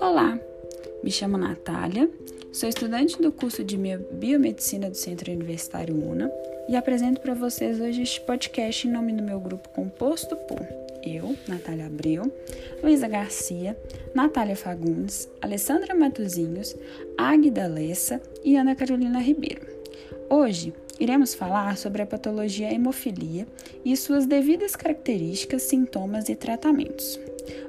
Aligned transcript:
Olá, 0.00 0.40
me 1.04 1.10
chamo 1.10 1.36
Natália, 1.36 2.08
sou 2.52 2.68
estudante 2.68 3.20
do 3.20 3.30
curso 3.30 3.62
de 3.62 3.76
Biomedicina 4.12 4.88
do 4.88 4.96
Centro 4.96 5.30
Universitário 5.30 5.94
UNA 5.94 6.32
e 6.68 6.76
apresento 6.76 7.20
para 7.20 7.34
vocês 7.34 7.80
hoje 7.80 8.00
este 8.00 8.20
podcast 8.22 8.88
em 8.88 8.92
nome 8.92 9.12
do 9.12 9.22
meu 9.22 9.38
grupo 9.38 9.68
composto 9.70 10.34
por 10.36 10.66
eu, 11.02 11.36
Natália 11.46 11.86
Abreu, 11.86 12.32
Luísa 12.82 13.06
Garcia, 13.06 13.76
Natália 14.14 14.56
Fagundes, 14.56 15.28
Alessandra 15.42 15.94
Matuzinhos, 15.94 16.74
Águida 17.18 17.66
Lessa 17.66 18.22
e 18.42 18.56
Ana 18.56 18.74
Carolina 18.74 19.18
Ribeiro. 19.18 19.66
Hoje 20.30 20.72
iremos 21.00 21.34
falar 21.34 21.78
sobre 21.78 22.02
a 22.02 22.06
patologia 22.06 22.72
hemofilia 22.72 23.46
e 23.82 23.96
suas 23.96 24.26
devidas 24.26 24.76
características, 24.76 25.62
sintomas 25.62 26.28
e 26.28 26.36
tratamentos. 26.36 27.18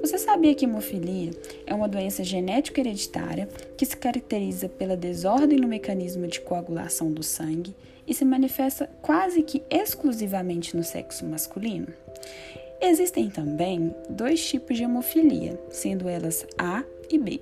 Você 0.00 0.16
sabia 0.16 0.54
que 0.54 0.64
hemofilia 0.64 1.30
é 1.66 1.74
uma 1.74 1.86
doença 1.86 2.24
genética 2.24 2.80
hereditária 2.80 3.46
que 3.76 3.84
se 3.84 3.96
caracteriza 3.96 4.68
pela 4.68 4.96
desordem 4.96 5.58
no 5.58 5.68
mecanismo 5.68 6.26
de 6.26 6.40
coagulação 6.40 7.12
do 7.12 7.22
sangue 7.22 7.76
e 8.06 8.14
se 8.14 8.24
manifesta 8.24 8.88
quase 9.02 9.42
que 9.42 9.62
exclusivamente 9.70 10.74
no 10.74 10.82
sexo 10.82 11.26
masculino? 11.26 11.88
Existem 12.80 13.28
também 13.28 13.94
dois 14.08 14.44
tipos 14.48 14.76
de 14.76 14.84
hemofilia, 14.84 15.60
sendo 15.68 16.08
elas 16.08 16.46
A 16.56 16.82
e 17.10 17.18
B. 17.18 17.40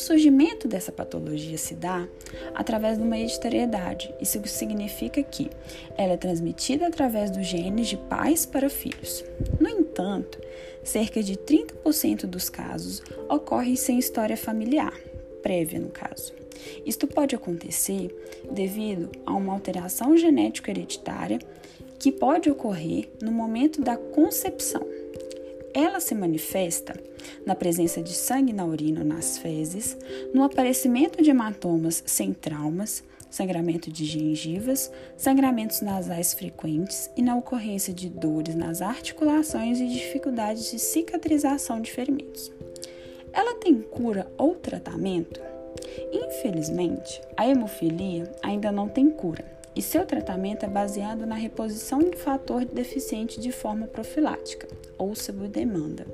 O 0.00 0.02
surgimento 0.02 0.66
dessa 0.66 0.90
patologia 0.90 1.58
se 1.58 1.74
dá 1.74 2.08
através 2.54 2.96
de 2.96 3.04
uma 3.04 3.18
hereditariedade. 3.18 4.10
Isso 4.18 4.40
significa 4.48 5.22
que 5.22 5.50
ela 5.94 6.14
é 6.14 6.16
transmitida 6.16 6.86
através 6.86 7.30
dos 7.30 7.46
genes 7.46 7.86
de 7.86 7.98
pais 7.98 8.46
para 8.46 8.70
filhos. 8.70 9.22
No 9.60 9.68
entanto, 9.68 10.40
cerca 10.82 11.22
de 11.22 11.36
30% 11.36 12.24
dos 12.24 12.48
casos 12.48 13.02
ocorrem 13.28 13.76
sem 13.76 13.98
história 13.98 14.38
familiar, 14.38 14.98
prévia 15.42 15.78
no 15.78 15.90
caso. 15.90 16.32
Isto 16.86 17.06
pode 17.06 17.34
acontecer 17.34 18.08
devido 18.50 19.10
a 19.26 19.34
uma 19.34 19.52
alteração 19.52 20.16
genética 20.16 20.70
hereditária 20.70 21.38
que 21.98 22.10
pode 22.10 22.48
ocorrer 22.48 23.10
no 23.20 23.30
momento 23.30 23.82
da 23.82 23.98
concepção. 23.98 24.99
Ela 25.72 26.00
se 26.00 26.14
manifesta 26.14 27.00
na 27.46 27.54
presença 27.54 28.02
de 28.02 28.12
sangue 28.12 28.52
na 28.52 28.64
urina 28.64 29.00
ou 29.00 29.06
nas 29.06 29.38
fezes, 29.38 29.96
no 30.34 30.42
aparecimento 30.42 31.22
de 31.22 31.30
hematomas 31.30 32.02
sem 32.06 32.32
traumas, 32.32 33.04
sangramento 33.30 33.90
de 33.90 34.04
gengivas, 34.04 34.90
sangramentos 35.16 35.80
nasais 35.80 36.34
frequentes 36.34 37.08
e 37.16 37.22
na 37.22 37.36
ocorrência 37.36 37.94
de 37.94 38.08
dores 38.08 38.56
nas 38.56 38.82
articulações 38.82 39.80
e 39.80 39.86
dificuldades 39.86 40.70
de 40.70 40.78
cicatrização 40.80 41.80
de 41.80 41.92
ferimentos. 41.92 42.50
Ela 43.32 43.54
tem 43.60 43.80
cura 43.80 44.30
ou 44.36 44.56
tratamento? 44.56 45.40
Infelizmente, 46.12 47.20
a 47.36 47.46
hemofilia 47.46 48.30
ainda 48.42 48.72
não 48.72 48.88
tem 48.88 49.08
cura 49.08 49.59
e 49.80 49.82
seu 49.82 50.04
tratamento 50.04 50.62
é 50.66 50.68
baseado 50.68 51.24
na 51.24 51.34
reposição 51.34 52.00
do 52.00 52.14
fator 52.14 52.66
deficiente 52.66 53.40
de 53.40 53.50
forma 53.50 53.86
profilática 53.86 54.68
ou 54.98 55.14
sob 55.14 55.48
demanda, 55.48 56.06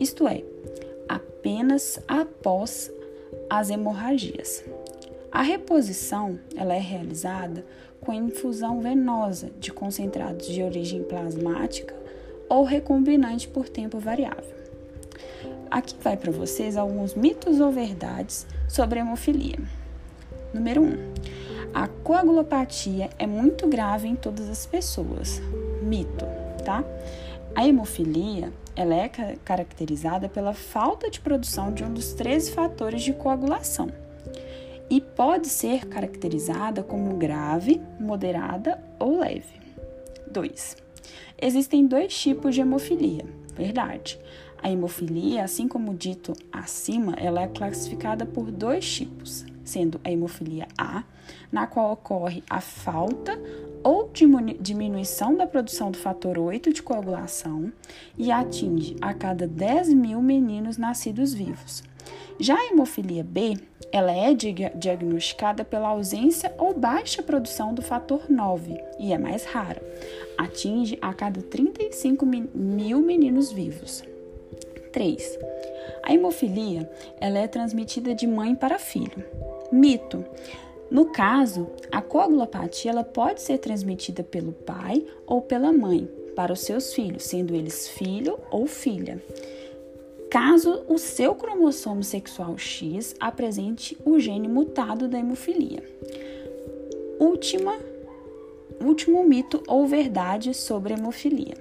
isto 0.00 0.26
é, 0.26 0.42
apenas 1.06 2.00
após 2.08 2.90
as 3.50 3.68
hemorragias. 3.68 4.64
A 5.30 5.42
reposição 5.42 6.38
ela 6.56 6.74
é 6.74 6.78
realizada 6.78 7.62
com 8.00 8.10
infusão 8.10 8.80
venosa 8.80 9.50
de 9.60 9.70
concentrados 9.70 10.46
de 10.46 10.62
origem 10.62 11.02
plasmática 11.02 11.94
ou 12.48 12.64
recombinante 12.64 13.46
por 13.48 13.68
tempo 13.68 13.98
variável. 13.98 14.56
Aqui 15.70 15.94
vai 16.00 16.16
para 16.16 16.32
vocês 16.32 16.74
alguns 16.74 17.14
mitos 17.14 17.60
ou 17.60 17.70
verdades 17.70 18.46
sobre 18.66 18.98
hemofilia. 19.00 19.58
Número 20.54 20.80
1. 20.80 20.84
Um, 20.86 21.43
a 21.74 21.88
coagulopatia 21.88 23.10
é 23.18 23.26
muito 23.26 23.66
grave 23.66 24.06
em 24.06 24.14
todas 24.14 24.48
as 24.48 24.64
pessoas. 24.64 25.42
Mito, 25.82 26.24
tá? 26.64 26.84
A 27.54 27.66
hemofilia 27.66 28.52
ela 28.76 28.94
é 28.94 29.08
caracterizada 29.44 30.28
pela 30.28 30.52
falta 30.52 31.10
de 31.10 31.20
produção 31.20 31.72
de 31.72 31.84
um 31.84 31.92
dos 31.92 32.12
13 32.12 32.52
fatores 32.52 33.02
de 33.02 33.12
coagulação 33.12 33.88
e 34.90 35.00
pode 35.00 35.48
ser 35.48 35.86
caracterizada 35.86 36.82
como 36.82 37.16
grave, 37.16 37.80
moderada 37.98 38.82
ou 38.98 39.18
leve. 39.18 39.60
2. 40.30 40.76
Existem 41.40 41.86
dois 41.86 42.16
tipos 42.16 42.54
de 42.54 42.60
hemofilia. 42.60 43.24
Verdade. 43.54 44.18
A 44.64 44.70
hemofilia, 44.70 45.44
assim 45.44 45.68
como 45.68 45.92
dito 45.92 46.32
acima, 46.50 47.12
ela 47.18 47.42
é 47.42 47.46
classificada 47.46 48.24
por 48.24 48.50
dois 48.50 48.90
tipos, 48.90 49.44
sendo 49.62 50.00
a 50.02 50.10
hemofilia 50.10 50.66
A, 50.78 51.04
na 51.52 51.66
qual 51.66 51.92
ocorre 51.92 52.42
a 52.48 52.62
falta 52.62 53.38
ou 53.82 54.10
diminuição 54.58 55.36
da 55.36 55.46
produção 55.46 55.90
do 55.90 55.98
fator 55.98 56.38
8 56.38 56.72
de 56.72 56.82
coagulação 56.82 57.70
e 58.16 58.32
atinge 58.32 58.96
a 59.02 59.12
cada 59.12 59.46
10 59.46 59.92
mil 59.92 60.22
meninos 60.22 60.78
nascidos 60.78 61.34
vivos. 61.34 61.82
Já 62.40 62.56
a 62.56 62.68
hemofilia 62.68 63.22
B, 63.22 63.58
ela 63.92 64.12
é 64.12 64.32
diagnosticada 64.32 65.62
pela 65.62 65.88
ausência 65.88 66.54
ou 66.56 66.72
baixa 66.72 67.22
produção 67.22 67.74
do 67.74 67.82
fator 67.82 68.30
9 68.30 68.82
e 68.98 69.12
é 69.12 69.18
mais 69.18 69.44
rara. 69.44 69.82
Atinge 70.38 70.98
a 71.02 71.12
cada 71.12 71.42
35 71.42 72.24
mil 72.24 73.02
meninos 73.02 73.52
vivos. 73.52 74.02
3. 74.94 75.38
A 76.04 76.14
hemofilia 76.14 76.88
ela 77.20 77.40
é 77.40 77.48
transmitida 77.48 78.14
de 78.14 78.28
mãe 78.28 78.54
para 78.54 78.78
filho. 78.78 79.24
Mito. 79.70 80.24
No 80.88 81.06
caso, 81.06 81.68
a 81.90 82.00
coagulopatia 82.00 82.92
ela 82.92 83.02
pode 83.02 83.42
ser 83.42 83.58
transmitida 83.58 84.22
pelo 84.22 84.52
pai 84.52 85.04
ou 85.26 85.42
pela 85.42 85.72
mãe 85.72 86.08
para 86.36 86.52
os 86.52 86.60
seus 86.60 86.94
filhos, 86.94 87.24
sendo 87.24 87.56
eles 87.56 87.88
filho 87.88 88.38
ou 88.50 88.66
filha. 88.66 89.20
Caso 90.30 90.84
o 90.88 90.96
seu 90.96 91.34
cromossomo 91.34 92.04
sexual 92.04 92.56
X 92.56 93.16
apresente 93.18 93.96
o 94.04 94.18
gene 94.20 94.46
mutado 94.46 95.08
da 95.08 95.18
hemofilia. 95.18 95.82
Última, 97.18 97.76
último 98.80 99.24
mito 99.24 99.60
ou 99.66 99.86
verdade 99.86 100.54
sobre 100.54 100.94
hemofilia. 100.94 101.54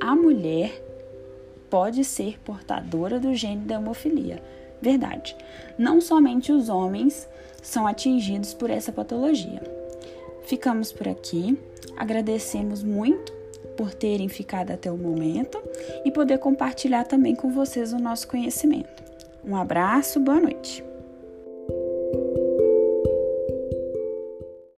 A 0.00 0.16
mulher 0.16 0.91
pode 1.72 2.04
ser 2.04 2.38
portadora 2.44 3.18
do 3.18 3.34
gene 3.34 3.64
da 3.64 3.76
hemofilia, 3.76 4.42
Verdade. 4.82 5.36
Não 5.78 6.00
somente 6.00 6.50
os 6.50 6.68
homens 6.68 7.28
são 7.62 7.86
atingidos 7.86 8.52
por 8.52 8.68
essa 8.68 8.90
patologia. 8.92 9.62
Ficamos 10.42 10.90
por 10.92 11.06
aqui. 11.06 11.56
Agradecemos 11.96 12.82
muito 12.82 13.32
por 13.76 13.94
terem 13.94 14.28
ficado 14.28 14.72
até 14.72 14.90
o 14.90 14.98
momento 14.98 15.62
e 16.04 16.10
poder 16.10 16.38
compartilhar 16.38 17.04
também 17.04 17.36
com 17.36 17.52
vocês 17.52 17.92
o 17.92 17.98
nosso 17.98 18.26
conhecimento. 18.26 19.02
Um 19.44 19.54
abraço, 19.54 20.18
boa 20.18 20.40
noite. 20.40 20.91